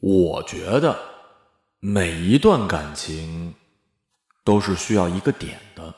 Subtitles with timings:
[0.00, 0.96] 我觉得
[1.80, 3.52] 每一段感情
[4.44, 5.92] 都是需要一个点的，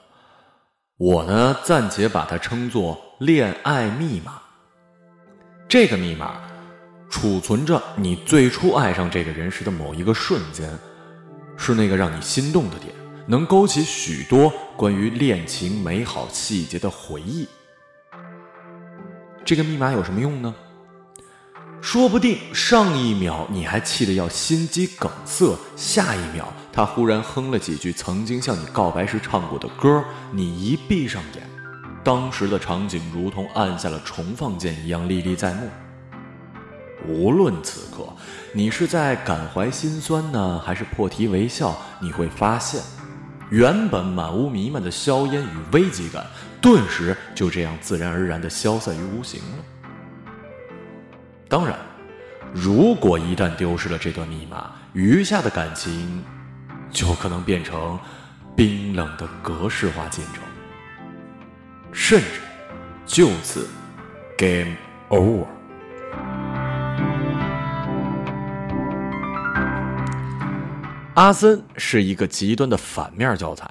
[0.97, 4.41] 我呢暂且把它称作恋爱密码。
[5.69, 6.41] 这个密码
[7.11, 10.71] 储存着你最初爱上这个人时的某一个瞬间，
[11.59, 12.95] 是那个让你心动的点，
[13.27, 17.47] 能勾起许多关于恋情美好细节的回忆。
[19.45, 20.55] 这个密码有什么用呢？
[21.83, 31.43] 说不定上一秒你还气得要心肌梗塞，下一秒他忽然哼了几句曾经向你告白时唱过的歌，你一闭上眼，
[32.05, 35.69] 当时的场景如同按下了重放键一样历历在目。
[37.09, 38.07] 无论此刻
[38.53, 42.83] 你是在感怀心酸呢，还是破涕为笑，你会发现，
[43.49, 46.27] 原本满屋弥漫的硝烟与危机感，
[46.61, 49.65] 顿时就这样自然而然地消散于无形了。
[51.51, 51.77] 当然，
[52.55, 56.23] 如果一旦丢失了这段密码，余下的感情
[56.93, 57.99] 就可能变成
[58.57, 60.45] 冰冷的格式化进程，
[61.91, 62.41] 甚至
[63.05, 63.69] 就此
[64.39, 64.77] game
[65.09, 65.45] over。
[71.15, 73.69] 阿森是一个极端的反面教材。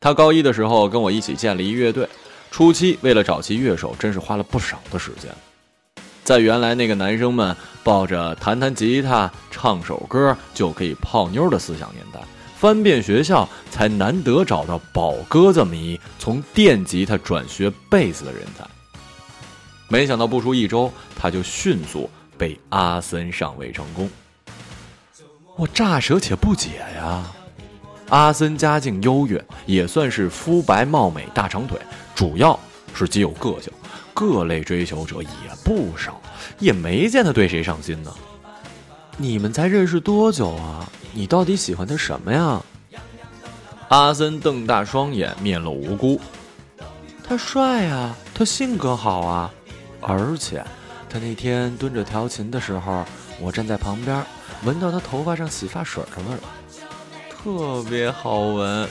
[0.00, 2.06] 他高一的时候跟我一起建了一乐队，
[2.50, 5.30] 初期为了找齐乐手，真是花了不少的时间。
[6.26, 12.18] 在原来那个男生们抱着弹弹吉他、唱首歌就可以泡妞的思想年代，
[12.56, 18.66] 翻遍学校才难得找到宝哥这么一从电吉他转学贝斯的人才。
[19.86, 24.10] 没想到不出一周，他就迅速被阿森上位成功。
[25.56, 27.22] 我乍舌且不解呀，
[28.08, 31.78] 阿森家境优越，也算是肤白貌美、大长腿，
[32.16, 32.58] 主要
[32.92, 33.72] 是极有个性。
[34.16, 35.28] 各类追求者也
[35.62, 36.18] 不少，
[36.58, 38.10] 也没见他对谁上心呢。
[39.18, 40.88] 你们才认识多久啊？
[41.12, 42.62] 你到底喜欢他什么呀？
[43.88, 46.18] 阿森瞪大双眼，面露无辜。
[47.22, 49.52] 他帅啊，他性格好啊，
[50.00, 50.64] 而且
[51.10, 53.04] 他那天蹲着调琴的时候，
[53.38, 54.24] 我站在旁边，
[54.64, 56.40] 闻到他头发上洗发水的味儿，
[57.30, 58.88] 特别好闻。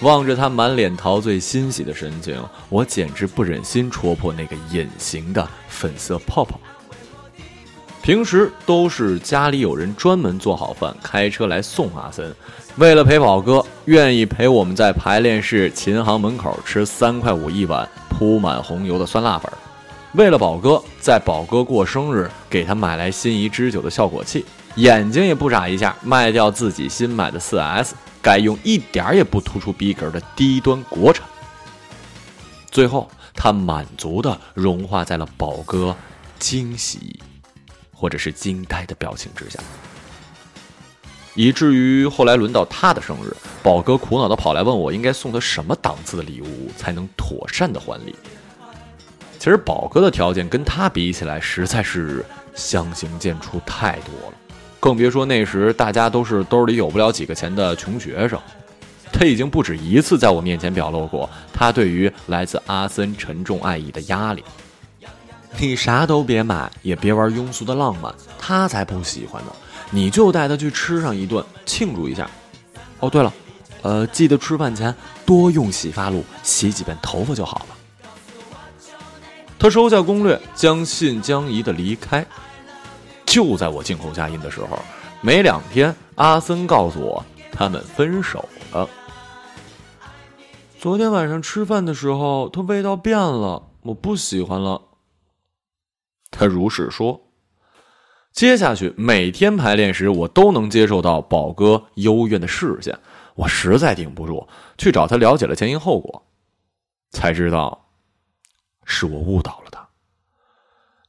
[0.00, 6.58] 望着他满脸陶醉欣喜的神情，我简直不忍心戳破那个隐形的粉色泡泡。
[8.00, 12.34] 平时都是家里有人专门做好饭，开车来送阿森。
[12.76, 19.52] 为了陪宝哥，愿意陪我们在排练室琴行门口吃三块五一碗铺满红油的酸辣粉。
[20.12, 27.94] 为了宝哥，在宝哥过生日给他买来心仪之久的效果器，眼睛也不眨一下，卖掉自己新买的四 S。
[28.28, 31.26] 改用一点也不突出逼格的低端国产。
[32.70, 35.96] 最后，他满足的融化在了宝哥
[36.38, 37.18] 惊喜
[37.90, 39.58] 或者是惊呆的表情之下，
[41.34, 48.14] 以至于后来轮到他的生日，宝哥苦恼的跑来问我应该送他什么档次的礼物才能妥善的还礼。
[49.38, 52.22] 其实宝哥的条件跟他比起来，实在是
[52.54, 54.34] 相形见绌太多了。
[54.80, 58.38] 更别说那时大家都是兜里有不了几个钱的穷学生，
[59.12, 64.44] 他已经不止一次在我面前表露过他对于来自阿森沉重爱意的压力。
[65.58, 69.52] 你啥都别买，也别玩庸俗的浪漫，他才不喜欢呢。
[69.90, 72.30] 你就带他去吃上一顿，庆祝一下。
[73.00, 73.32] 哦，对了，
[73.82, 77.74] 呃，记得吃饭前多用洗发露洗几遍头发就好了。
[79.58, 82.24] 他收下攻略，将信将疑的离开。
[83.28, 84.78] 就在我静候佳音的时候，
[85.20, 87.22] 没两天，阿森告诉我
[87.52, 88.88] 他们分手了。
[90.78, 94.80] 昨天晚上吃饭的时候，他味道变了，我不喜欢了。
[96.30, 97.20] 他如是说。
[98.32, 102.96] 接下去每天排练时，我都能接受到宝哥幽怨的视线，
[103.34, 104.46] 我实在顶不住，
[104.76, 106.22] 去找他了解了前因后果，
[107.10, 107.88] 才知道
[108.84, 109.67] 是我误导了。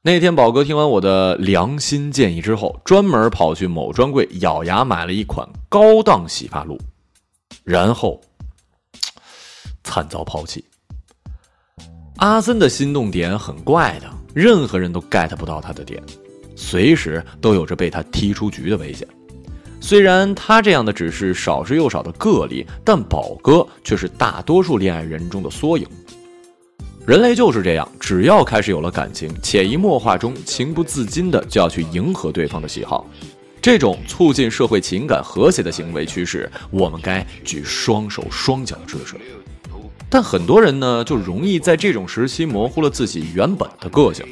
[0.02, 6.80] 那天，宝哥听完我的良心建议之后，专门跑去某专柜咬牙买了一款高档洗发露，
[7.66, 8.20] 然后
[9.84, 10.64] 惨遭抛弃。
[12.16, 16.02] 阿森的心动点很怪的，任何人都 get 不到他的点，
[16.56, 19.06] 随时都有着被他踢出局的危险。
[19.82, 25.86] 虽然他这样的只是少之又少的个例，但宝哥却是大多数恋爱人中的缩影。
[27.10, 33.04] 人类就是这样，只要开始有了感情，潜移默化中情不自禁的就要去迎合对方的喜好，
[33.60, 39.16] 这种促进社会情感和谐的行为趋势，我们该举双手双脚支持。
[40.08, 44.24] 但很多人呢，就容易在这种时期模糊了自己原本的个性。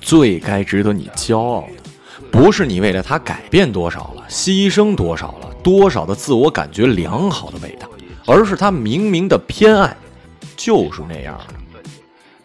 [0.00, 7.86] 最该值得你骄傲的，不是你为了他改变多少了，牺牲多少了，多少的自我感觉良好的伟大，
[8.24, 9.94] 而是他明明的偏爱，
[10.56, 11.38] 就是那样
[11.72, 11.90] 的，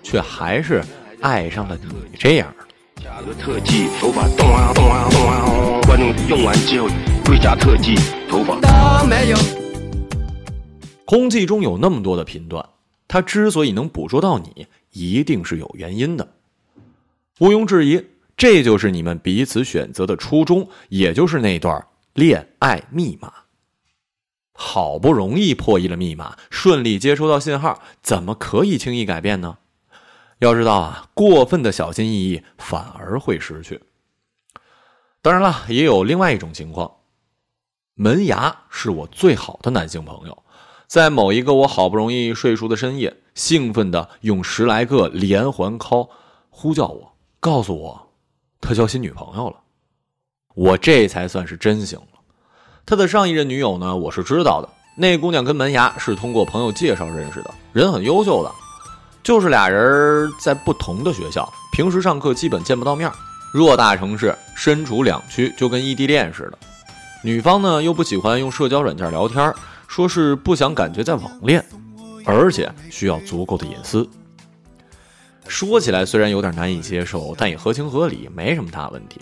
[0.04, 0.84] 却还是
[1.22, 1.78] 爱上了
[2.12, 3.04] 你这样的。
[3.04, 5.82] 加个特技，头发动啊动啊动啊！
[5.84, 6.88] 观众用完之后
[7.24, 7.96] 追加特技，
[8.30, 8.60] 头发
[9.06, 9.38] 没有。
[11.06, 12.64] 空气中有那么多的频段，
[13.08, 16.28] 它之所以能捕捉到你，一定是有原因的。
[17.40, 18.06] 毋庸置疑，
[18.36, 21.84] 这就是你们彼此选择的初衷，也就是那段
[22.14, 23.32] 恋爱密码。
[24.62, 29.58] 好不容易破译了密码，顺利接收到信号，怎么可以轻易改变呢？
[30.40, 33.82] 要知道啊，过分的小心翼翼反而会失去。
[35.22, 36.92] 当然了，也有另外一种情况。
[37.94, 40.44] 门牙是我最好的男性朋友，
[40.88, 46.10] 在某一个我好不容易睡熟的深夜，兴奋的用十来个连环 call
[46.50, 48.12] 呼叫我，告诉我
[48.60, 49.62] 他交新女朋友了。
[50.54, 52.19] 我这才算是真醒了。
[52.90, 54.68] 他的上一任女友呢，我是知道的。
[54.96, 58.52] 那姑娘跟门牙是通过朋友介绍认识的，人很优秀的。
[59.22, 63.08] 就是俩人在不同的学校，平时上课基本见不到面。
[63.54, 66.58] 偌大城市，身处两区，就跟异地恋似的。
[67.24, 69.54] 女方呢又不喜欢用社交软件聊天，
[69.88, 71.64] 说是不想感觉在网恋，
[72.26, 74.10] 而且需要足够的隐私。
[75.48, 79.22] 说起来虽然有点难以接受，但也合情合理，没什么大问题。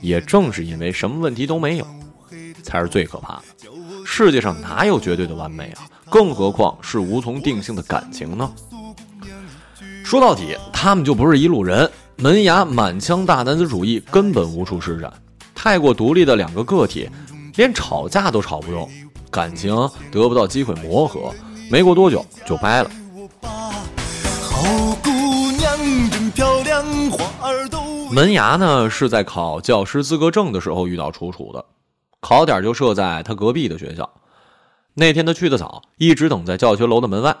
[0.00, 1.86] 也正是因为什么问题都没有，
[2.62, 3.42] 才是最可怕的。
[4.04, 5.82] 世界上哪有绝对的完美啊？
[6.10, 8.50] 更何况是无从定性的感情呢？
[10.04, 11.90] 说到底，他们就不是一路人。
[12.16, 15.12] 门牙满腔大男子主义根本无处施展，
[15.54, 17.08] 太过独立的两个个体，
[17.54, 18.90] 连吵架都吵不动，
[19.30, 19.72] 感情
[20.10, 21.32] 得不到机会磨合，
[21.70, 22.90] 没过多久就掰了。
[28.10, 31.64] 门牙呢是在考教师资格证的时候遇到楚楚的，
[32.20, 34.10] 考点就设在他隔壁的学校。
[34.94, 37.36] 那天他去的早，一直等在教学楼的门外。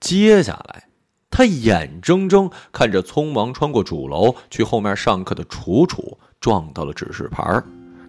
[0.00, 0.84] 接下来，
[1.30, 7.62] 他眼睁睁看着匆忙穿过主楼去后面上课的楚楚撞到了指示牌，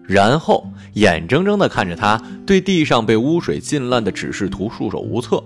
[0.04, 5.44] 然后眼睁睁地看着他对地上被污水浸烂的指示图束手无策。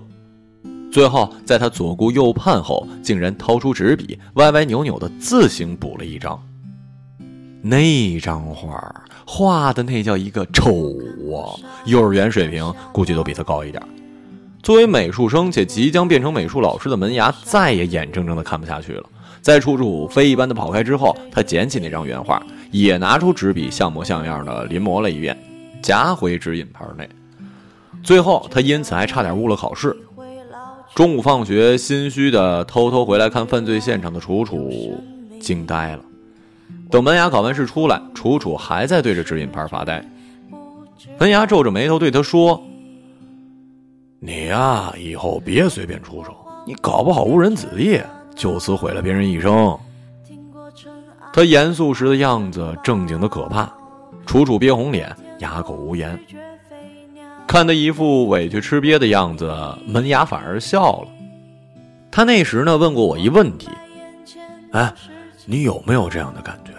[0.92, 6.40] 最后，在他左顾右盼后，竟然掏出纸笔，歪歪扭扭的自行补了一张。
[7.62, 8.99] 那张画
[9.32, 10.90] 画的那叫一个丑
[11.32, 11.54] 啊！
[11.84, 13.80] 幼儿园水平估计都比他高一点。
[14.60, 19.04] 作为美术生且即将变成美术老师的门牙，再也眼睁睁的看不下去了。
[19.40, 22.42] 在楚楚飞一般的跑开之后，他捡起那张原画，
[22.72, 25.38] 也拿出纸笔，像模像样的临摹了一遍，
[25.80, 27.08] 夹回指引盘内。
[28.02, 29.96] 最后，他因此还差点误了考试。
[30.92, 35.00] 中午放学，心虚的偷偷回来看犯罪现场的楚楚，
[35.40, 36.02] 惊呆了。
[36.90, 40.04] 等门牙考完试出来，楚楚还在对着指引牌发呆。
[41.18, 42.60] 门牙皱着眉头对他说
[44.18, 46.34] ：“你呀，以后别随便出手，
[46.66, 48.00] 你搞不好误人子弟，
[48.34, 49.78] 就此毁了别人一生。”
[51.32, 53.72] 他严肃时的样子正经的可怕，
[54.26, 56.18] 楚楚憋红脸，哑口无言。
[57.46, 59.54] 看他一副委屈吃瘪的样子，
[59.86, 61.08] 门牙反而笑了。
[62.10, 63.68] 他那时呢问过我一问题
[64.72, 64.92] ：“哎，
[65.50, 66.70] 你有没有这样的感觉？”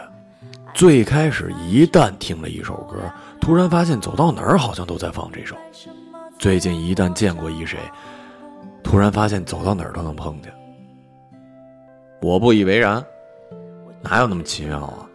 [0.73, 2.97] 最开始一旦听了一首歌，
[3.41, 5.57] 突然发现走到哪儿好像都在放这首。
[6.39, 7.77] 最近一旦见过一谁，
[8.81, 10.49] 突然发现走到哪儿都能碰见。
[12.21, 13.03] 我不以为然，
[14.01, 15.05] 哪有那么奇妙啊？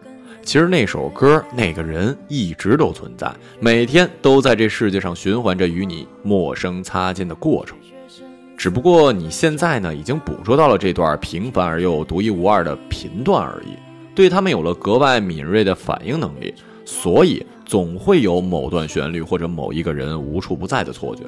[0.43, 7.75] 其实那首歌、那个人一直都存在，每天都在这世界上循环着与你陌生擦肩的过程。
[8.57, 13.77] 只不过你现在呢，已经捕捉到了这段平凡而又独一无二的频段而已。
[14.15, 16.51] 对他们有了格外敏锐的反应能力，
[16.83, 21.21] 所以总会有某段旋律或者某一个人无处不在的错觉。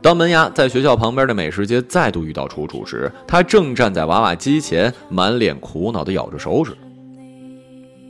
[0.00, 6.76] 当门牙在学校旁边的美食街再度遇到楚楚时，他正站在娃娃机前，满脸苦恼地咬着手指。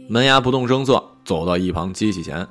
[0.09, 2.47] 门牙不动声色走到一旁机器前，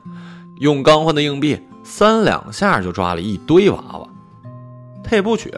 [0.60, 4.10] 用刚换的硬币三两下就抓了一堆娃娃。
[5.10, 5.50] 他也不取，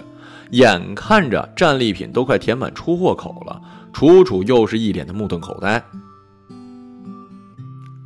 [0.51, 3.59] 眼看着战利品都快填满出货口了。
[3.91, 5.83] 楚楚又是一脸的目瞪口呆。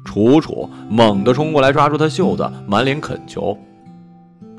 [0.05, 3.57] 楚楚猛地冲过来，抓住他袖子，满脸恳求：“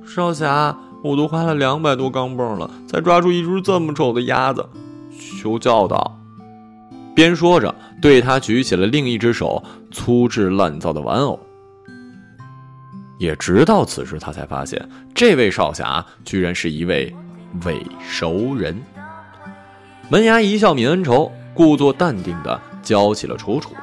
[0.04, 4.68] 少侠，我都花了两百多钢镚了，才抓住一只这么丑的鸭子，
[5.40, 6.20] 求教道。”
[7.16, 11.40] 边说着，对他举起了另一只手粗制滥造的玩偶。
[13.18, 17.14] 也直到此时，他才发现，这位少侠居然是一位
[17.64, 18.80] 伪熟人。
[20.08, 23.74] 门牙一笑泯恩仇，故作淡定的教起了楚楚。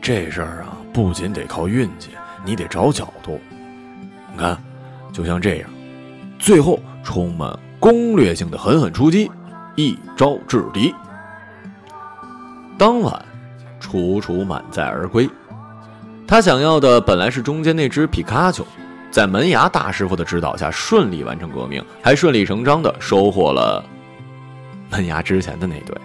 [0.00, 2.10] 这事儿啊，不仅得靠运气，
[2.44, 3.40] 你得找角度。
[4.32, 4.56] 你看，
[5.12, 5.68] 就像这样，
[6.38, 9.30] 最后充满攻略性的狠狠出击，
[9.74, 10.94] 一招制敌。
[12.78, 13.24] 当晚，
[13.80, 15.28] 楚楚满载而归。
[16.28, 18.62] 他想要的本来是中间那只皮卡丘，
[19.10, 23.82] 在门牙大师傅的指导下顺利完成革命，还顺理成章的收获了
[24.90, 25.96] 门牙之前的那对。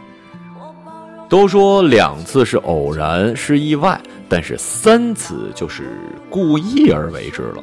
[1.27, 3.99] 都说两次是偶然是意外，
[4.29, 5.89] 但是三次就是
[6.29, 7.61] 故意而为之了。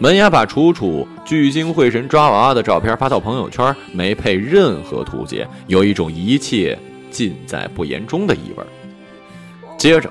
[0.00, 6.76] 门牙把楚楚聚精会神抓娃娃的照片发到朋友圈，没配任何图解，有一种一切
[7.08, 8.64] 尽在不言中的意味。
[9.76, 10.10] 接着。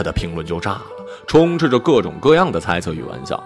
[0.00, 0.82] 他的评论就炸了，
[1.26, 3.42] 充斥着各种各样的猜测与玩笑。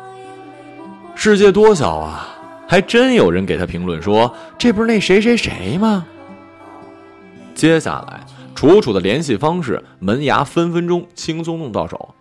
[1.17, 2.29] 世界多小啊！
[2.69, 6.07] 还真有人给他评论说：“这不是那谁谁谁吗？”
[7.57, 12.15] 接下来，楚楚的联系方式，门牙分分钟轻松弄到手。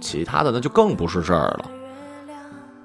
[0.00, 1.70] 其他的那就更不是事儿了。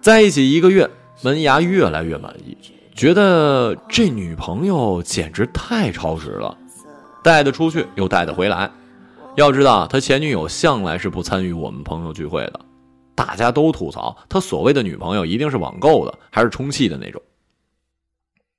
[0.01, 0.89] 在一起一个月，
[1.21, 2.57] 门牙越来越满意，
[2.93, 6.57] 觉得这女朋友简直太超值了，
[7.23, 8.69] 带得出去又带得回来。
[9.37, 12.59] 要知道，他前女友向来是不参与我们朋友聚会的，
[13.13, 17.21] 大家都吐槽他所谓的女朋友一定是网购的，还是充气的那种。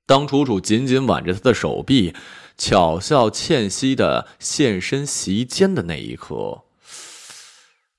[0.05, 2.13] 当楚楚紧紧挽着他的手臂，
[2.57, 6.63] 巧笑倩兮的现身席间的那一刻，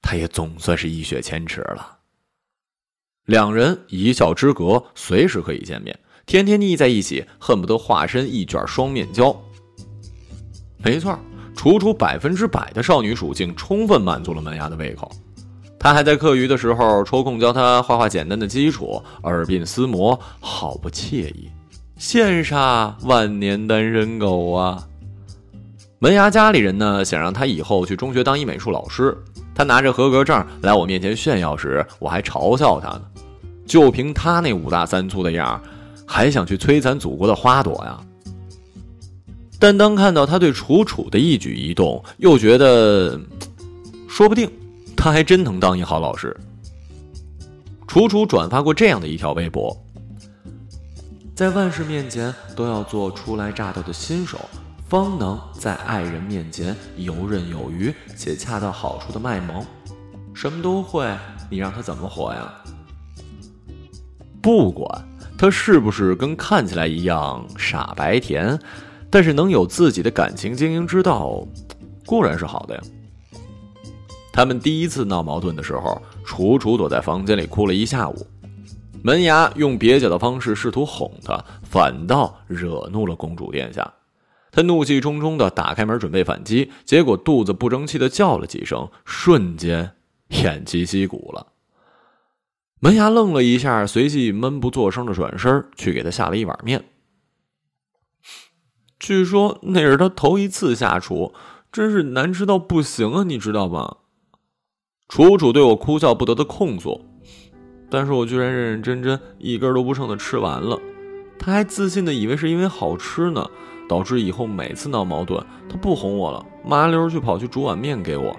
[0.00, 1.99] 他也总算是一雪前耻了。
[3.26, 9.38] 两人一笑之隔，随时可以见面，天天腻在一起，恨不得化身一卷双面胶。
[10.78, 11.18] 没错。
[11.61, 15.12] 楚楚百分之百的少女属性充分满足了门牙的胃口，
[15.79, 21.50] 他还在课余的时候抽空教他画画简单的基础，耳鬓厮磨，好不惬意。
[21.99, 24.87] 羡煞万年单身狗啊！
[25.99, 29.14] 门牙家里人呢，想让他以后去中学当一美术老师。
[29.55, 33.02] 他拿着合格证来我面前炫耀时，我还嘲笑他呢。
[33.67, 35.61] 就凭他那五大三粗的样
[36.07, 38.00] 还想去摧残祖国的花朵呀？
[39.61, 43.21] 但当看到他对楚楚的一举一动，又觉得，
[44.09, 44.50] 说不定
[44.97, 46.35] 他还真能当一好老师。
[47.87, 49.76] 楚楚转发过这样的一条微博：
[51.35, 54.38] 在万事面前都要做初来乍到的新手，
[54.88, 59.62] 方能在爱人面前游刃有余且恰到好处的卖萌。
[60.33, 61.07] 什么都会，
[61.50, 62.50] 你让他怎么活呀？
[64.40, 64.88] 不管
[65.37, 68.59] 他是不是跟看起来一样傻白甜。
[69.11, 71.45] 但是能有自己的感情经营之道，
[72.07, 72.81] 固然是好的呀。
[74.33, 78.26] 他们第一次闹矛盾的时候，楚楚躲在房间里哭了一下午，
[79.02, 83.93] 门牙用蹩脚的方式试图哄她，反倒惹怒了公主殿下。
[84.52, 89.93] 他怒气冲冲的打开门准备反击，结果肚子不争气的叫了几声，瞬间
[90.29, 91.47] 偃旗息鼓了。
[92.81, 96.85] 门牙愣了一下，随即闷不作声的转身去给他下了一碗面。
[99.00, 101.33] 据说那是他头一次下厨，
[101.73, 103.25] 真是难吃到不行啊！
[103.25, 103.97] 你知道吗？
[105.09, 107.00] 楚楚对我哭笑不得的控诉，
[107.88, 110.78] 但是我居然认认真真一根都不剩的吃完了。
[111.38, 113.45] 他还自信的以为是因为好吃呢，
[113.88, 118.37] 导致以后每次闹矛盾，他不哄我了，麻溜去跑去煮碗面给我，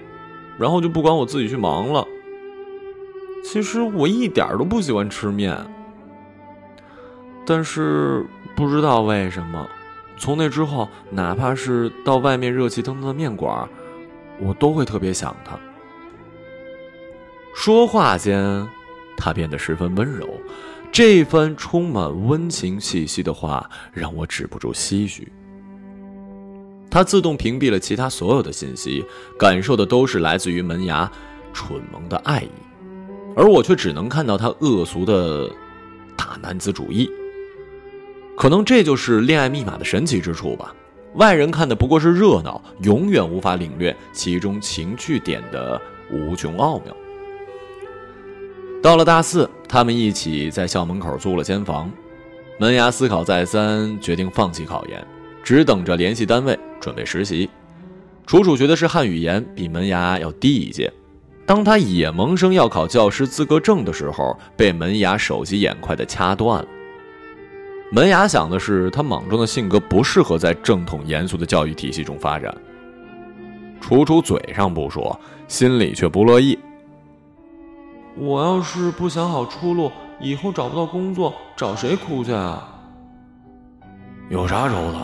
[0.59, 2.05] 然后就不管我自己去忙了。
[3.43, 5.57] 其实我一点都不喜欢吃面，
[7.47, 8.23] 但是
[8.55, 9.67] 不知道为什么。
[10.21, 13.67] 从那之后，哪怕是到外面热气腾腾的面馆，
[14.39, 15.57] 我都会特别想他。
[17.55, 18.69] 说话间，
[19.17, 20.29] 他变得十分温柔，
[20.91, 25.27] 这番充满温情气息的话让我止不住唏嘘。
[26.91, 29.03] 他自动屏蔽了其他所有的信息，
[29.39, 31.11] 感受的都是来自于门牙
[31.51, 32.49] 蠢萌的爱意，
[33.35, 35.49] 而我却只能看到他恶俗的
[36.15, 37.09] 大男子主义。
[38.37, 40.73] 可能这就是恋爱密码的神奇之处吧。
[41.15, 46.95] 外人看的不过是热闹，永远无法领略其中情趣点的无穷奥妙。
[48.81, 51.91] 到了大四，他们一起在校门口租了间房。
[52.57, 55.05] 门牙思考再三，决定放弃考研，
[55.43, 57.49] 只等着联系单位准备实习。
[58.25, 60.91] 楚楚学的是汉语言，比门牙要低一届。
[61.45, 66.67] 当他也萌生要考教师资格证的时候，被门牙手疾眼快的掐断了。
[67.93, 72.55] 门牙想的是，他莽撞的性格不适合在正统严肃的教育体系中发展。
[73.81, 75.19] 楚楚嘴上不说，
[75.49, 76.57] 心里却不乐意。
[78.15, 82.65] 我要是不想好出路，以后找不到工作，找谁哭去啊？
[84.29, 84.99] 有啥愁的？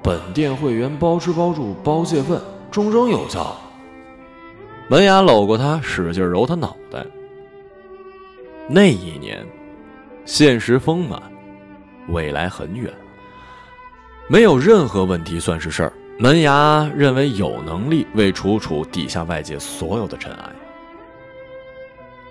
[0.00, 2.40] 本店会员包吃包住包泄愤，
[2.70, 3.56] 终生有效。
[4.88, 7.04] 门牙搂过他，使劲揉他脑袋。
[8.68, 9.44] 那一年，
[10.24, 11.20] 现实丰满，
[12.08, 12.92] 未来很远，
[14.28, 15.92] 没有任何问题算是事儿。
[16.18, 20.50] 门牙认为有能力为楚楚抵下外界所有的尘埃。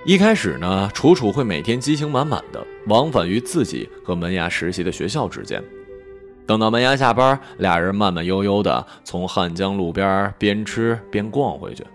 [0.03, 5.63] 一开始呢，楚楚会每天激情满满的往返于自己和门牙实习的学校之间。
[6.45, 11.85] 等到门牙下班，俩人慢慢悠悠的从汉江路边边吃边逛回去。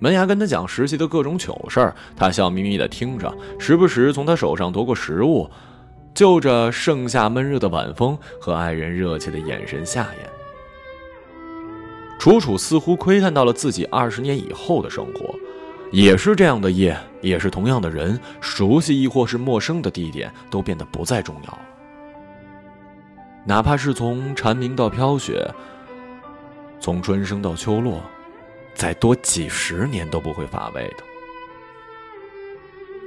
[0.00, 5.48] 门牙跟他讲实习的各种糗事儿，他笑眯眯的听着，时不时从他手上夺过食物，
[6.14, 10.30] 就着盛夏闷热的晚风和爱人热切的眼神下咽。
[12.18, 15.34] 楚楚似乎窥探到了自己二十年以后的生活，
[15.90, 21.58] 也是这样的夜，也是同样的人，熟悉亦或是陌生的地点都变得不再重要。
[23.44, 25.48] 哪怕是从蝉鸣到飘雪，
[26.78, 28.00] 从春生到秋落。
[28.72, 31.09] 再多几十年都不会乏味的。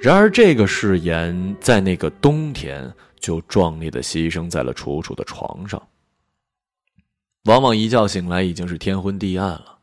[0.04, 5.82] 然而，这个誓言在那个冬天就壮烈的牺牲在了楚楚的床上。
[7.46, 9.78] 往往一觉醒来已经是天昏地暗了，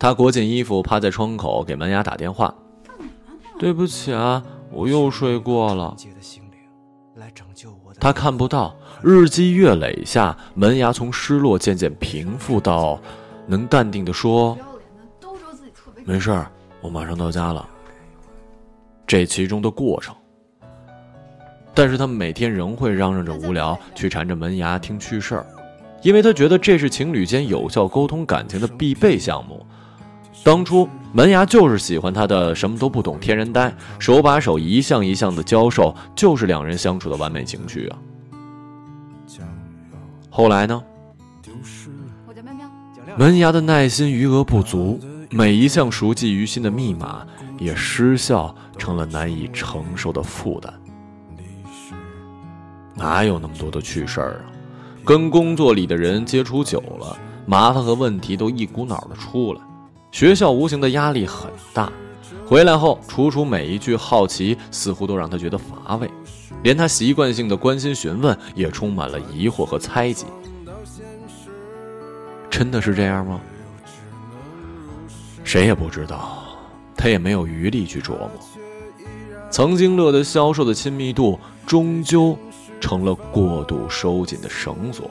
[0.00, 2.52] 他裹紧衣服趴在窗口给门牙打电话
[3.56, 5.96] ：“对不起啊，我又睡过了。”
[8.00, 13.00] 他看不到，日积月累下，门牙从失落渐渐平复到
[13.46, 14.58] 能淡定的说。
[16.04, 16.50] 没事儿，
[16.80, 17.68] 我马上到家了。
[19.06, 20.14] 这其中的过程，
[21.72, 25.46] 但是他每天仍会嚷嚷着无聊，去缠着门牙听趣事儿，
[26.02, 29.64] 因为他觉得这是情侣间有效沟通感情的必备项目。
[30.44, 37.98] 当初门牙就是喜欢他的什么都不懂天然呆，手把手一项一项的教授，就是两人相处的完美情趣啊。
[40.28, 40.82] 后来呢？
[43.18, 45.00] 门牙的耐心余额不足。
[45.30, 47.26] 每一项熟记于心的密码
[47.58, 50.72] 也失效，成了难以承受的负担。
[52.94, 54.52] 哪有那么多的趣事儿啊？
[55.04, 59.60] 跟工作里的人接触久了，麻烦和问题都一股脑的出来。
[60.12, 61.90] 学校无形的压力很大，
[62.46, 66.08] 回来后，楚楚每一句好奇似乎都让他觉得乏味，
[66.62, 70.26] 连他习惯性的关心询问也充满了疑惑和猜忌。
[72.50, 73.40] 真的是这样吗？
[75.44, 76.44] 谁也不知道，
[76.96, 78.30] 他也没有余力去琢磨。
[79.50, 82.36] 曾经乐得消瘦的亲密度，终究
[82.80, 85.10] 成了过度收紧的绳索。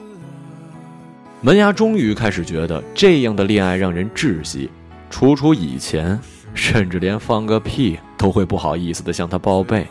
[1.40, 4.70] 门牙终于开始觉得这样的恋爱让人窒息。
[5.08, 6.18] 楚楚以前
[6.52, 9.86] 甚至连放个屁都会不好意思的向他报备，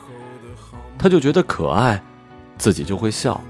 [0.98, 2.02] 他就觉得可爱，
[2.58, 3.42] 自己就会笑。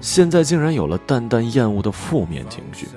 [0.00, 2.88] 现在竟然有了淡淡厌恶的负面情绪。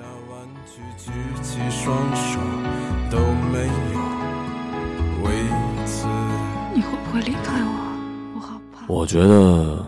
[6.74, 8.34] 你会不会离开我？
[8.34, 8.86] 我好怕。
[8.88, 9.86] 我觉得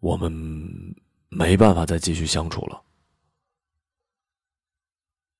[0.00, 0.30] 我们
[1.28, 2.80] 没办法再继续相处了。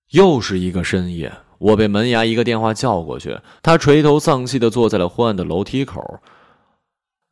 [0.09, 6.03] 又是一个深夜，我被门牙一个电话叫过去，他垂头丧气的坐在了昏暗的楼梯口。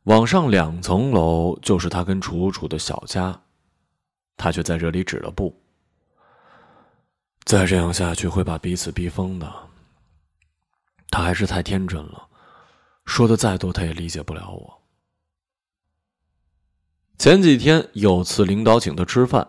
[0.03, 3.41] 往上两层楼就是他跟楚楚的小家，
[4.37, 5.55] 他却在这里止了步。
[7.45, 9.51] 再这样下去会把彼此逼疯的。
[11.11, 12.27] 他还是太天真了，
[13.05, 14.81] 说的再多他也理解不了我。
[17.17, 19.45] 前几天有次领导请他吃饭，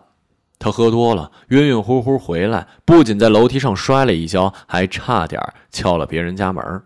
[0.59, 6.83] 他喝多了，晕晕乎乎回来，不仅在楼梯上摔了一跤，还差点敲了别人家门。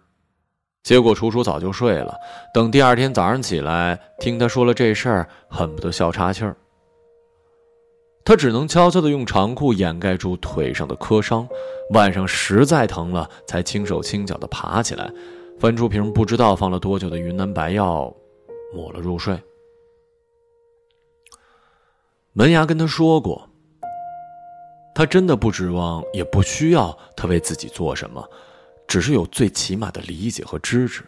[0.85, 2.15] 结果楚楚早就睡了，
[2.53, 6.55] 等第二天早上起来，听他说了这事儿，恨不得笑岔气儿。
[8.23, 11.47] 他只能悄悄地用长裤掩盖住腿上的磕伤，
[11.95, 15.11] 晚上实在疼了，才轻手轻脚地爬起来，
[15.59, 18.13] 翻出瓶不知道放了多久的云南白药，
[18.71, 19.35] 抹了入睡。
[22.33, 23.49] 门牙跟他说过，
[24.93, 28.23] 他真的不指望，也不需要他为自己做什么，
[28.87, 31.03] 只是有最起码的理解和支持。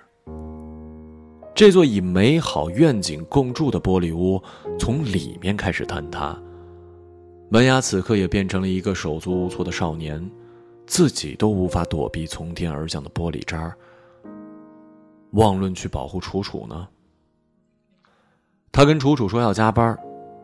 [1.56, 4.42] 这座以美好愿景共筑的玻璃屋，
[4.80, 6.38] 从里面开始坍塌。
[7.50, 10.30] 门牙此刻也变成了一个手足无措的少年，
[10.86, 13.76] 自己都无法躲避从天而降的玻璃渣儿。
[15.32, 16.88] 妄论去保护楚楚呢？
[18.72, 19.98] 他跟楚楚说要加班，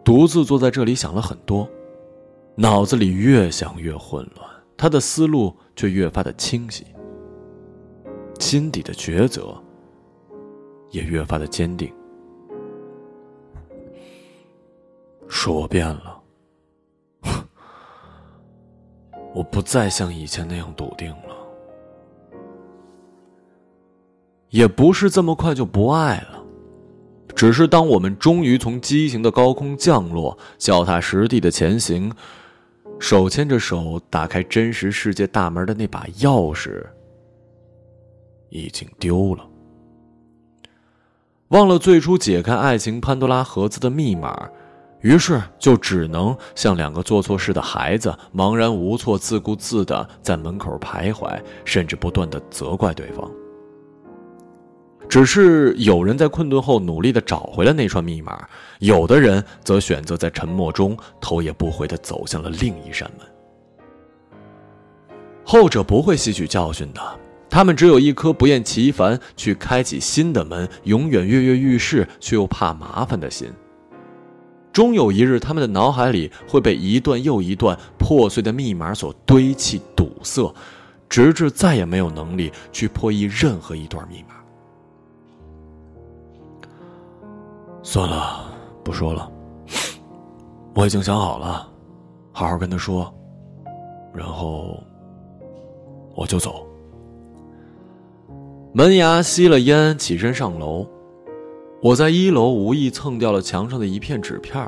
[0.03, 1.69] 独自坐在这里想了很多，
[2.55, 6.85] 脑子里越想越混乱，他的思路却越发的清晰，
[8.39, 9.55] 心底的抉择
[10.91, 11.93] 也越发的坚定。
[15.35, 16.21] 是我变了
[19.33, 21.35] 我不再像以前那样笃定了
[24.49, 26.43] 也不是这么快就不爱了
[27.35, 32.13] 只是当我们终于从畸形的高空降落脚踏实地的前行
[32.99, 36.85] 手牵着手打开真实世界大门的那把钥匙
[38.53, 39.43] 已经丢了，
[41.47, 44.47] 忘了最初解开爱情潘多拉盒子的密码。
[45.01, 53.29] 于是就只能像两个做错事的孩子，茫然无措、自顾自的在门口徘徊，甚至不断的责怪对方。
[55.09, 58.47] 只是有人在困顿后努力的找回了那串密码，
[58.79, 63.27] 有的人则选择在沉默中头也不回的走向了另一扇门。
[65.43, 67.01] 后者不会吸取教训的，
[67.53, 73.47] 他们只有一颗不厌其烦去开启新的门、永远跃跃欲试却又怕麻烦的心。
[74.71, 80.51] 终有一日，他们的脑海里会被一段又一段破碎的密码所堆砌堵塞，
[81.07, 84.33] 直至再也没有能力去破译任何一段密码。
[87.83, 88.51] 算了，
[88.83, 89.31] 不说了。
[90.73, 91.69] 我已经想好了，
[92.31, 93.13] 好好跟他说，
[94.11, 94.83] 然后
[96.15, 96.67] 我就走。
[98.75, 100.89] 门牙吸了烟，起身上楼。
[101.79, 104.67] 我在一楼无意蹭掉了墙上的一片纸片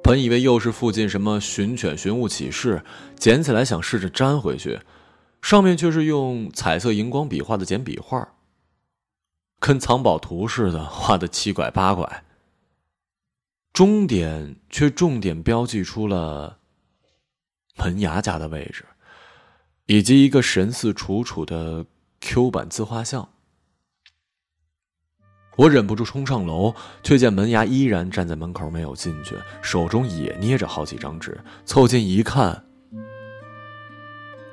[0.00, 2.80] 本以为又是附近什么寻犬寻物启事，
[3.18, 4.78] 捡起来想试着粘回去，
[5.42, 8.28] 上面却是用彩色荧光笔画的简笔画，
[9.58, 12.22] 跟藏宝图似的，画的七拐八拐。
[13.72, 16.58] 终点却重点标记出了
[17.76, 18.84] 门牙家的位置，
[19.86, 21.84] 以及一个神似楚楚的
[22.20, 23.28] Q 版自画像。
[25.56, 31.40] 我忍不住冲上楼，却见门牙依然站在门口没有进去，手中也捏着好几张纸。
[31.64, 32.62] 凑近一看，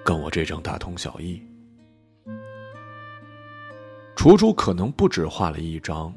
[0.06, 1.42] 跟我这张大同小异。
[4.16, 6.14] 楚楚可能不止画了一张，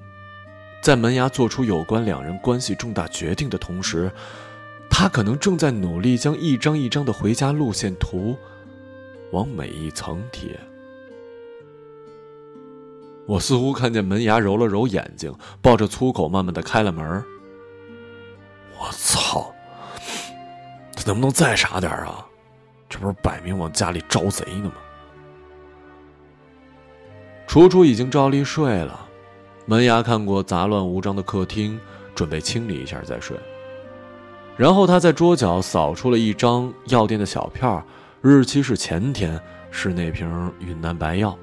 [0.81, 4.13] 在门牙做出有关两人关系重大决定的同时，
[4.89, 8.37] 他可能正在努力将一张一张的回家路线图
[9.33, 10.57] 往每一层贴。
[13.27, 17.25] 我似乎看见门牙揉了揉眼睛，抱着粗口慢慢的开了门。
[18.79, 19.53] 我操！
[20.95, 22.25] 他能不能再傻点啊？
[22.89, 24.75] 这不是摆明往家里招贼呢吗？
[27.49, 29.09] 楚楚已经照例睡了，
[29.65, 31.81] 门牙看过杂乱无章的客厅，
[32.15, 33.37] 准备清理一下再睡。
[34.57, 37.85] 然后他在桌角扫出了一张药店的小票，
[38.21, 41.37] 日期是前天，是那瓶云南白药。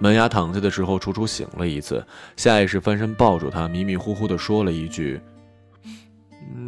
[0.00, 5.20] 门牙躺下的时候，楚楚醒了一次，下意识翻身抱住他，迷迷糊糊的说了一句：“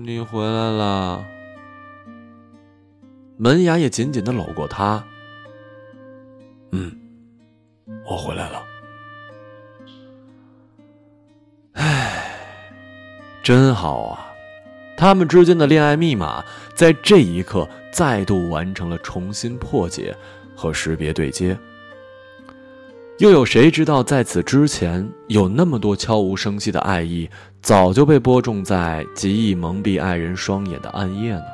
[0.05, 1.25] 你回来了。”
[3.39, 5.03] 门牙也紧紧的搂过他。
[6.73, 6.95] 嗯，
[8.07, 8.63] 我回来了。
[11.73, 12.37] 唉，
[13.43, 14.29] 真好啊！
[14.95, 20.15] 他们之间的恋爱密码，在这一刻再度完成了重新破解
[20.55, 21.59] 和识别对接。
[23.23, 27.31] 又有谁知道，在此之前，有那么多悄无声息的爱意，
[27.61, 31.45] 早就被播种在极易蒙蔽爱人双眼的暗夜呢？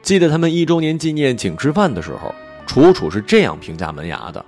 [0.00, 2.32] 记得他们一周年纪念请吃饭的时候，
[2.68, 4.44] 楚楚是这样评价门牙的：“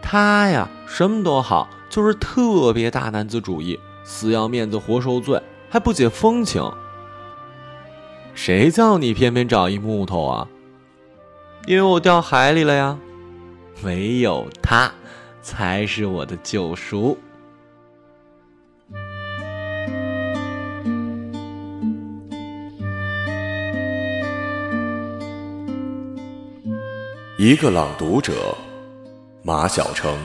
[0.00, 6.62] 他呀，什么都好，就是特别大男子主义，死要面子活受罪，还不解风情。
[8.32, 10.48] 谁叫你偏偏找一木头啊？
[11.66, 12.98] 因为我掉海里了呀。”
[13.82, 14.92] 唯有他，
[15.42, 17.18] 才是我的救赎。
[27.38, 28.56] 一个朗读者，
[29.42, 30.16] 马晓成。